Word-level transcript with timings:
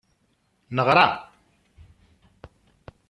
Neɣra. 0.75 1.07